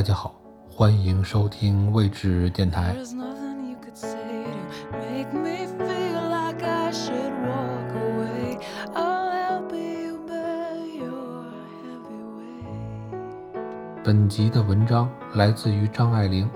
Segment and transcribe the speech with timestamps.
[0.00, 0.34] 大家好，
[0.66, 2.96] 欢迎收听位置电台。
[3.14, 8.58] nothing you could say to make me feel like I should walk away.
[8.94, 14.02] I'll help you bear your heavy weight.
[14.02, 16.48] 本集的文章来自于张爱玲，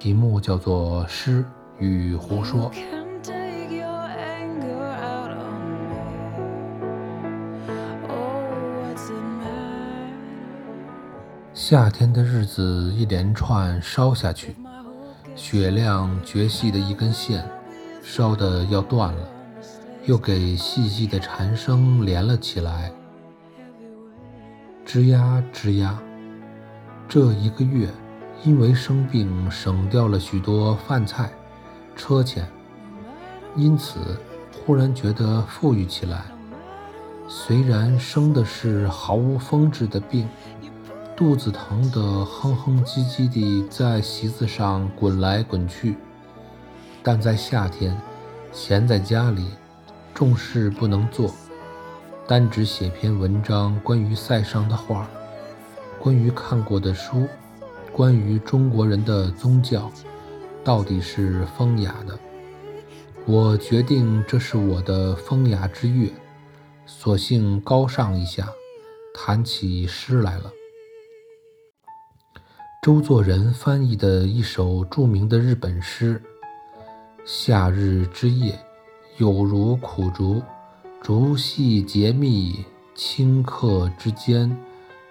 [0.00, 1.44] 题目叫做《诗
[1.78, 2.72] 与胡说》。
[11.70, 14.56] 夏天的日子一连串烧下去，
[15.36, 17.46] 雪亮绝细的一根线，
[18.02, 19.28] 烧得要断了，
[20.06, 22.90] 又给细细的蝉声连了起来，
[24.86, 26.00] 吱呀吱呀。
[27.06, 27.86] 这一个月，
[28.44, 31.30] 因为生病省掉了许多饭菜、
[31.94, 32.48] 车钱，
[33.54, 34.18] 因此
[34.64, 36.22] 忽然觉得富裕起来。
[37.30, 40.26] 虽然生的是毫无风致的病，
[41.18, 45.96] 肚子疼得哼哼唧唧地在席子上滚来滚去，
[47.02, 48.00] 但在夏天，
[48.52, 49.44] 闲在家里，
[50.14, 51.34] 重事不能做，
[52.24, 55.10] 单只写篇文章，关于塞尚的画，
[55.98, 57.26] 关于看过的书，
[57.90, 59.90] 关于中国人的宗教，
[60.62, 62.16] 到底是风雅的。
[63.26, 66.12] 我决定这是我的风雅之月，
[66.86, 68.48] 索性高尚一下，
[69.12, 70.52] 谈起诗来了。
[72.80, 76.22] 周作人翻译的一首著名的日本诗
[77.26, 78.56] ：“夏日之夜，
[79.16, 80.40] 有如苦竹，
[81.02, 84.56] 竹细节密，顷刻之间，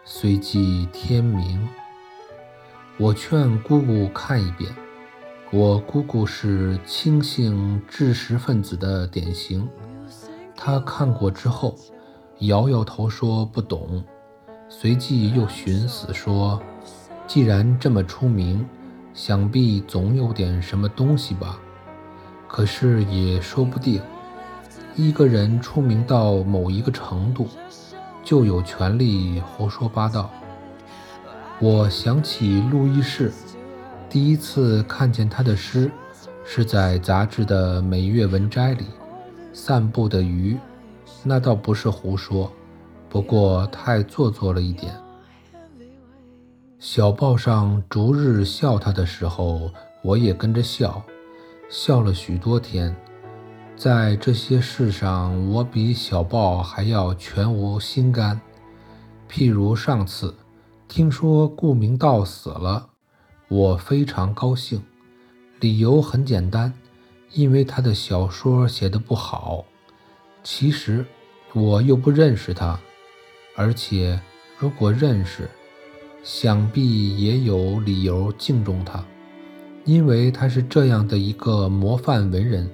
[0.05, 1.67] 虽即天明。”
[2.97, 4.73] 我劝姑姑看一遍。
[5.51, 9.67] 我姑姑是清醒知识分子的典型，
[10.55, 11.75] 她看过之后，
[12.39, 14.01] 摇摇头说不懂，
[14.69, 16.61] 随即又寻思说
[17.27, 18.65] ：“既然这么出名，
[19.13, 21.59] 想必总有点什么东西吧。
[22.47, 24.01] 可是也说不定，
[24.95, 27.49] 一个人出名到某一个程度，
[28.23, 30.31] 就有权利胡说八道。”
[31.59, 33.33] 我想起路易士，
[34.09, 35.91] 第一次看见他的诗，
[36.45, 38.83] 是在杂志的每月文摘里，
[39.51, 40.53] 《散步的鱼》，
[41.23, 42.49] 那倒不是胡说，
[43.09, 44.93] 不过太做作了一点。
[46.89, 49.69] 小报上逐日笑他的时候，
[50.01, 51.03] 我也跟着笑，
[51.67, 52.95] 笑了许多天。
[53.75, 58.39] 在这些事上，我比小报还要全无心肝。
[59.29, 60.33] 譬如上次。
[60.87, 62.87] 听说顾明道死了，
[63.49, 64.81] 我非常高兴，
[65.59, 66.73] 理由很简单，
[67.33, 69.65] 因为他的小说写得不好。
[70.41, 71.05] 其实
[71.53, 72.79] 我又不认识他，
[73.57, 74.17] 而且
[74.57, 75.49] 如果认识，
[76.29, 79.01] 想必也有理由敬重他，
[79.85, 82.69] 因为他是这样的一个模范文人，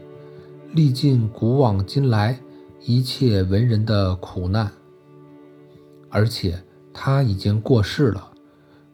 [0.72, 2.40] 历尽古往今来
[2.82, 4.72] 一切文人的苦难，
[6.10, 6.60] 而且。
[6.96, 8.32] 他已经过世了，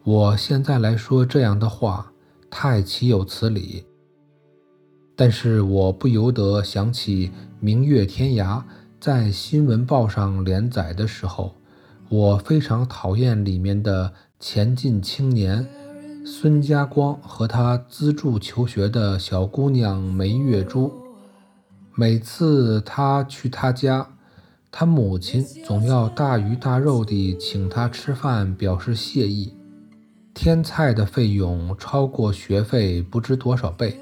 [0.04, 2.10] 我现在来说这样的话，
[2.48, 3.84] 太岂有此理。
[5.14, 7.28] 但是我不由得想起
[7.60, 8.58] 《明月天涯》
[8.98, 11.54] 在新闻报上连载的时候，
[12.08, 14.10] 我非常讨厌里面的
[14.42, 15.68] 前进青年
[16.24, 20.90] 孙家光和他资助求学的小姑娘梅月珠。
[21.94, 24.08] 每次他去他家。
[24.72, 29.52] 他母亲总要大鱼大肉地请他吃饭，表示谢意。
[30.32, 34.00] 添菜的费用超过学费不知多少倍。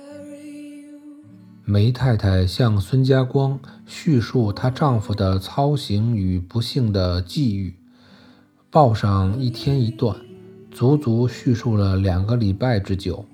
[1.64, 7.74] 梅太太向孙家光叙述她丈夫的操行与不幸的际遇，
[8.70, 10.14] 报上一天一段，
[10.78, 13.24] 足足叙述了两个礼拜之久。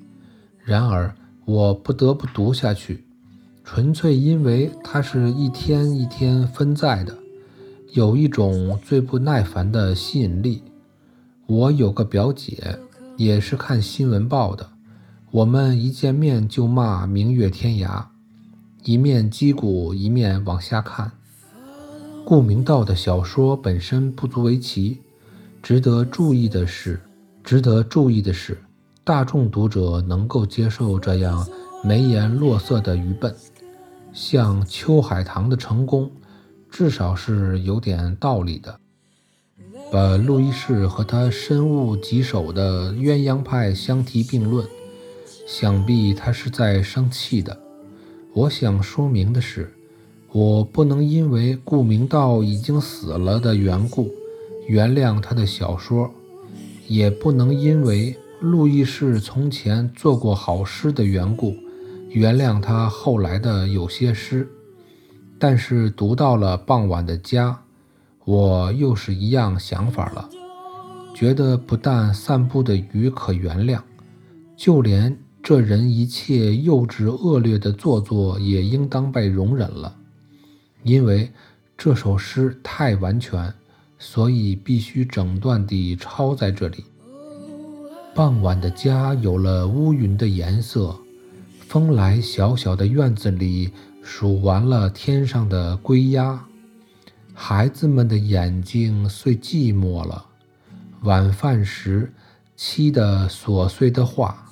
[0.65, 1.15] 然而
[1.45, 3.05] 我不得不读下去，
[3.63, 7.15] 纯粹因为它是一天一天分在的。
[7.93, 10.63] 有一种最不耐烦的吸引力。
[11.45, 12.79] 我有个表姐，
[13.19, 14.67] 也是看新闻报的。
[15.31, 17.99] 我们一见面就骂《明月天涯》，
[18.85, 21.13] 一面击鼓，一面往下看。
[22.25, 25.03] 顾明道的小说本身不足为奇，
[25.63, 26.99] 值得注意的是，
[27.45, 28.59] 值得注意的是，
[29.05, 31.47] 大众读者能够接受这样
[31.85, 33.33] 眉眼落色的愚笨，
[34.15, 36.11] 像秋海棠的成功。
[36.71, 38.81] 至少是有点道理的。
[39.93, 44.67] 把路易士和他深恶疾首的鸳鸯派相提并论，
[45.47, 47.57] 想必他是在生气的。
[48.33, 49.73] 我想说明的是，
[50.33, 54.11] 我不能因为顾明道已经死了的缘故
[54.67, 56.11] 原谅他的小说，
[56.89, 61.57] 也不能因为路易士从前做过好诗的缘故
[62.11, 64.49] 原谅他后来的有些诗。
[65.39, 67.61] 但是读到了傍晚的家。
[68.27, 70.31] 我又是一样想法了，
[71.15, 73.83] 觉得不但散步的鱼可原谅，
[74.57, 79.95] 就连这人一切幼稚恶劣的做作也应当被容忍了。
[80.85, 81.31] 因为
[81.77, 83.53] 这首诗太完全，
[83.99, 86.85] 所以必须整段地抄在这里。
[88.15, 90.97] 傍晚的家有了乌云的颜色，
[91.61, 96.45] 风来小小的院子里数完了天上的归鸦。
[97.33, 100.25] 孩子们的眼睛虽寂寞了，
[101.03, 102.13] 晚饭时
[102.55, 104.47] 妻的琐碎的话，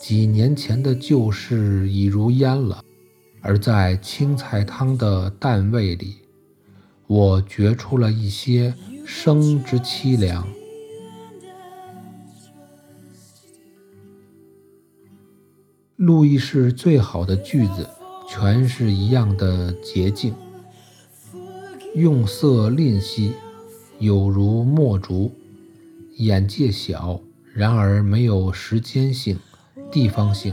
[0.00, 2.82] 几年前的旧事已如烟了。
[3.42, 6.16] 而在青菜汤的淡味里，
[7.06, 8.74] 我觉出了一些
[9.06, 10.46] 生之凄凉。
[15.96, 17.88] 路易士最好的句子，
[18.28, 20.34] 全是一样的洁净。
[21.94, 23.34] 用色吝惜，
[24.00, 25.30] 有如墨竹；
[26.16, 27.20] 眼界小，
[27.52, 29.38] 然而没有时间性、
[29.92, 30.52] 地方性，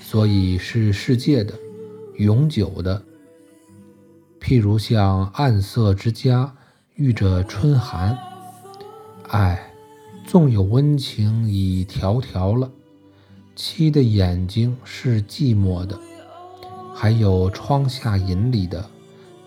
[0.00, 1.52] 所以是世界的、
[2.16, 3.02] 永久的。
[4.42, 6.52] 譬如像暗色之家
[6.96, 8.18] 遇着春寒，
[9.28, 9.72] 唉，
[10.26, 12.68] 纵有温情已迢迢了。
[13.54, 15.96] 妻的眼睛是寂寞的，
[16.92, 18.84] 还有窗下引里的。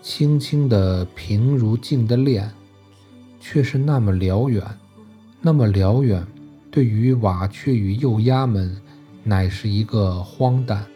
[0.00, 2.50] 轻轻的平如镜的恋，
[3.38, 4.64] 却是那么辽远，
[5.42, 6.26] 那么辽远。
[6.70, 8.74] 对于瓦雀与幼鸭们，
[9.24, 10.86] 乃是一个荒诞。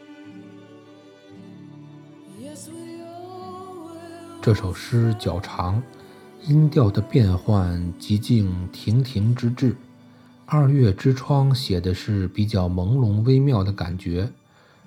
[4.42, 5.82] 这首诗较长，
[6.46, 9.76] 音调的变换极尽亭亭之志。
[10.46, 14.32] 二月之窗写的是比较朦胧微妙的感觉，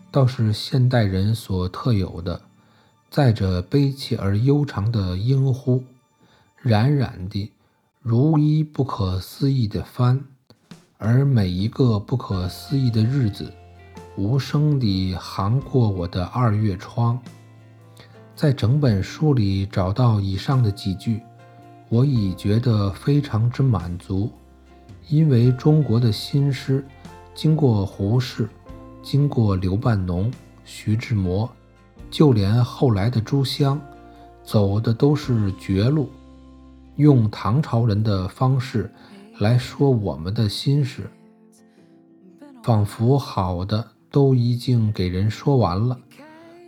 [0.10, 2.42] 倒是现代人所特有的。
[3.12, 5.84] 载着悲切而悠长的莺呼，
[6.60, 7.52] 冉冉地
[8.02, 10.26] 如一不可思议的帆，
[10.98, 13.54] 而每一个不可思议的日子，
[14.18, 17.22] 无声地航过我的二月窗。
[18.36, 21.22] 在整本书里找到以上的几句，
[21.90, 24.32] 我已觉得非常之满足，
[25.08, 26.84] 因为中国的新诗，
[27.36, 28.50] 经过胡适，
[29.04, 30.32] 经过刘半农、
[30.66, 31.50] 徐志摩。
[32.10, 33.82] 就连后来的朱湘，
[34.44, 36.10] 走的都是绝路，
[36.96, 38.92] 用唐朝人的方式
[39.40, 41.10] 来说我们的心事，
[42.62, 46.00] 仿佛好的都已经给人说完了，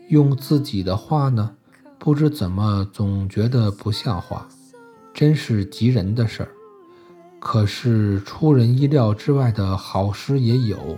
[0.09, 1.55] 用自己的话呢，
[1.97, 4.47] 不知怎么总觉得不像话，
[5.13, 6.49] 真是急人的事儿。
[7.39, 10.97] 可是出人意料之外的好诗也有，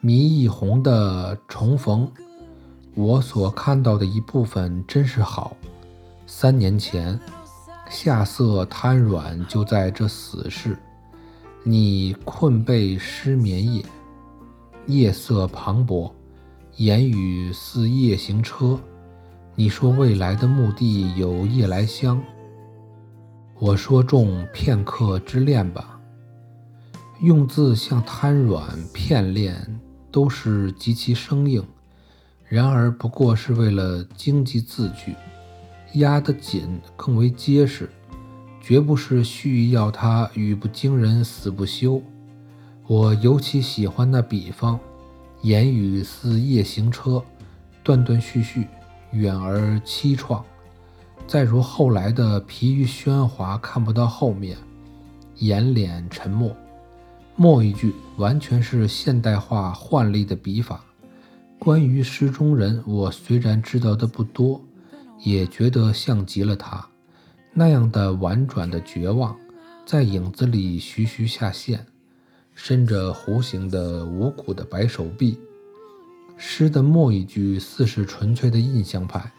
[0.00, 2.10] 迷一红的重逢。
[2.94, 5.56] 我所看到的一部分真是好。
[6.26, 7.18] 三年前，
[7.88, 10.76] 夏色瘫软，就在这死世。
[11.62, 13.84] 你困背失眠夜，
[14.86, 16.10] 夜色磅礴，
[16.76, 18.78] 言语似夜行车。
[19.54, 22.22] 你说未来的墓地有夜来香，
[23.58, 26.00] 我说中片刻之恋吧。
[27.20, 29.78] 用字像瘫软、片练，
[30.10, 31.62] 都是极其生硬。
[32.48, 35.14] 然而，不过是为了经济字句，
[35.94, 37.90] 压得紧，更为结实，
[38.60, 42.02] 绝不是蓄意要它语不惊人死不休。
[42.86, 44.80] 我尤其喜欢那比方，
[45.42, 47.22] 言语似夜行车，
[47.82, 48.66] 断断续续，
[49.12, 50.42] 远而凄怆。
[51.26, 54.56] 再如后来的疲于喧哗，看不到后面，
[55.36, 56.54] 眼脸沉默。
[57.36, 60.84] 末一句完全是现代化换例的笔法。
[61.58, 64.60] 关于诗中人，我虽然知道的不多，
[65.20, 66.86] 也觉得像极了他
[67.54, 69.34] 那样的婉转的绝望，
[69.86, 71.86] 在影子里徐徐下现，
[72.62, 75.40] 伸着弧形的无骨的白手臂。
[76.36, 79.32] 诗的末一句似是纯粹的印象派，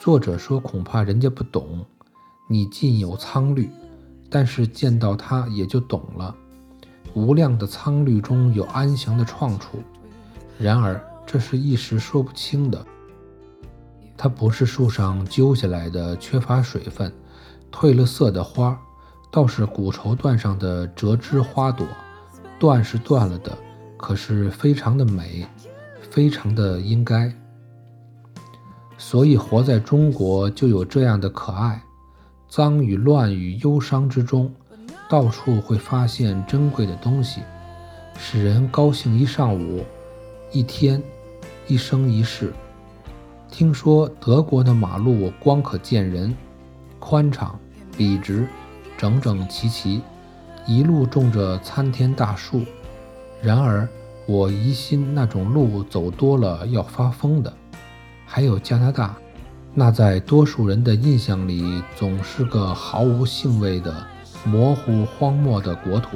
[0.00, 1.84] 作者说恐怕人家不懂，
[2.48, 3.68] 你尽有苍绿，
[4.30, 6.34] 但是见到他也就懂了。
[7.12, 9.82] 无量的苍绿中有安详的创处，
[10.58, 10.98] 然而。
[11.26, 12.82] 这是一时说不清的。
[14.16, 17.12] 它不是树上揪下来的缺乏水分、
[17.70, 18.80] 褪了色的花，
[19.30, 21.86] 倒是古绸缎上的折枝花朵，
[22.58, 23.56] 断是断了的，
[23.96, 25.46] 可是非常的美，
[26.10, 27.32] 非常的应该。
[28.96, 31.80] 所以活在中国就有这样的可爱，
[32.48, 34.52] 脏与乱与忧伤之中，
[35.08, 37.42] 到处会发现珍贵的东西，
[38.18, 39.84] 使人高兴一上午、
[40.50, 41.00] 一天、
[41.68, 42.52] 一生一世。
[43.50, 46.36] 听说德国的马路光可见人，
[46.98, 47.58] 宽敞、
[47.96, 48.46] 笔直、
[48.98, 50.02] 整整齐齐，
[50.68, 52.62] 一路种着参天大树。
[53.42, 53.88] 然而
[54.26, 57.50] 我疑心那种路走多了要发疯的。
[58.26, 59.16] 还有加拿大，
[59.72, 64.06] 那在多数人的印象里总是个毫无兴味的
[64.44, 66.10] 模糊荒漠的国土。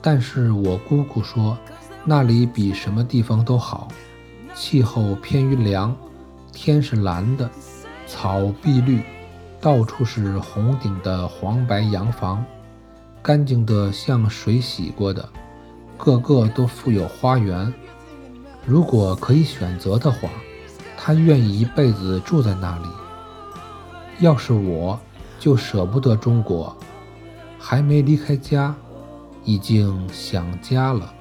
[0.00, 1.58] 但是我姑姑说，
[2.04, 3.88] 那里比什么地方都好，
[4.54, 5.94] 气候偏于凉。
[6.50, 7.50] 天是蓝的，
[8.06, 9.02] 草碧绿，
[9.60, 12.42] 到处是红顶的黄白洋房，
[13.26, 15.28] 干净的像水洗过的，
[15.96, 17.74] 个个都富有花园。
[18.64, 20.28] 如果可以选择的话，
[20.96, 22.84] 他愿意一辈子住在那里。
[24.20, 24.96] 要是我，
[25.40, 26.76] 就舍不得中国，
[27.58, 28.72] 还没离开家，
[29.42, 31.12] 已经想家了。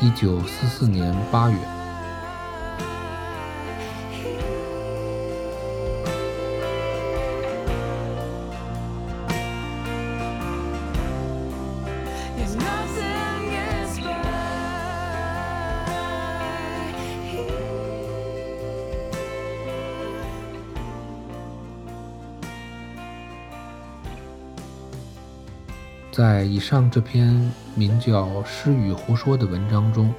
[0.00, 1.77] 一九四四年八月。
[26.18, 27.32] 在以上这篇
[27.76, 30.12] 名叫《诗与胡说》的文章中，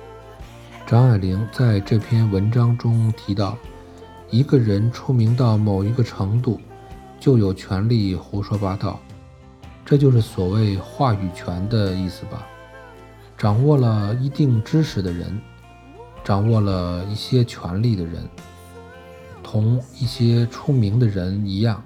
[0.88, 3.58] 张爱玲在这篇文章中提到，
[4.30, 6.58] 一个人出名到某一个程度，
[7.20, 8.98] 就有权利胡说八道，
[9.86, 12.48] 这就是所谓话语权的意思吧。
[13.38, 15.38] 掌握了一定知识的人，
[16.24, 18.24] 掌握了一些权利的人，
[19.44, 21.84] 同一些出名的人一样，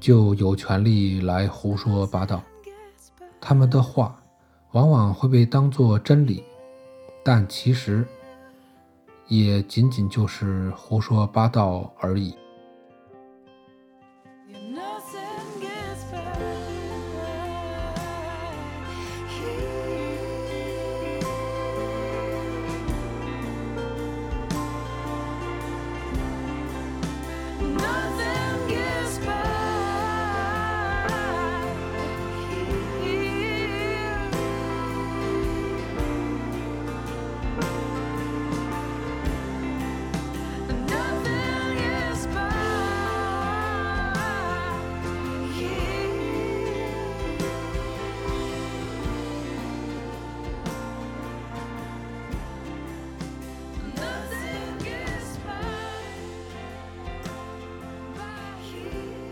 [0.00, 2.42] 就有权利来胡说八道。
[3.40, 4.20] 他们的话
[4.72, 6.42] 往往会被当作真理，
[7.24, 8.06] 但其实
[9.28, 12.34] 也仅仅就是胡说八道而已。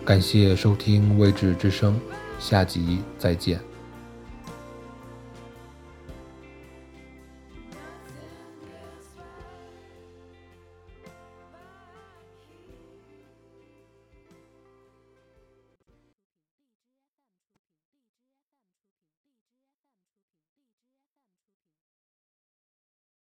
[0.04, 1.94] 感谢收听《未知之声》，
[2.38, 3.73] 下集再见。